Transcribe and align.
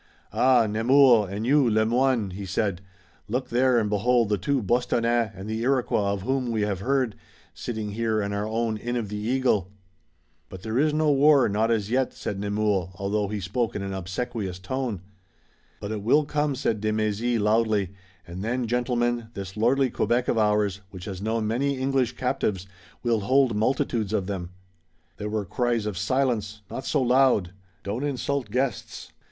"Ah, 0.33 0.65
Nemours, 0.65 1.29
and 1.29 1.45
you, 1.45 1.69
Le 1.69 1.85
Moyne," 1.85 2.31
he 2.31 2.43
said, 2.43 2.81
"look 3.27 3.49
there 3.49 3.77
and 3.77 3.87
behold 3.87 4.29
the 4.29 4.37
two 4.39 4.63
Bostonnais 4.63 5.29
and 5.35 5.47
the 5.47 5.61
Iroquois 5.61 6.11
of 6.13 6.23
whom 6.23 6.49
we 6.49 6.61
have 6.63 6.79
heard, 6.79 7.13
sitting 7.53 7.91
here 7.91 8.19
in 8.19 8.33
our 8.33 8.47
own 8.47 8.77
Inn 8.77 8.95
of 8.95 9.09
the 9.09 9.17
Eagle!" 9.17 9.69
"But 10.49 10.63
there 10.63 10.79
is 10.79 10.91
no 10.91 11.11
war, 11.11 11.47
not 11.47 11.69
as 11.69 11.91
yet," 11.91 12.13
said 12.13 12.39
Nemours, 12.39 12.89
although 12.95 13.27
he 13.27 13.39
spoke 13.39 13.75
in 13.75 13.83
an 13.83 13.93
obsequious 13.93 14.57
tone. 14.57 15.01
"But 15.79 15.91
it 15.91 16.01
will 16.01 16.25
come," 16.25 16.55
said 16.55 16.81
de 16.81 16.89
Mézy 16.91 17.39
loudly, 17.39 17.91
"and 18.25 18.43
then, 18.43 18.65
gentlemen, 18.65 19.27
this 19.35 19.55
lordly 19.55 19.91
Quebec 19.91 20.27
of 20.27 20.35
ours, 20.35 20.81
which 20.89 21.05
has 21.05 21.21
known 21.21 21.45
many 21.45 21.77
English 21.77 22.13
captives, 22.13 22.65
will 23.03 23.19
hold 23.19 23.55
multitudes 23.55 24.13
of 24.13 24.25
them." 24.25 24.49
There 25.17 25.29
were 25.29 25.45
cries 25.45 25.85
of 25.85 25.95
"Silence!" 25.95 26.63
"Not 26.71 26.87
so 26.87 27.03
loud!" 27.03 27.53
"Don't 27.83 28.03
insult 28.03 28.49
guests!" 28.49 29.11